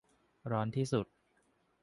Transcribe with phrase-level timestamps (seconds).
[0.51, 1.05] ร้อนที่สุด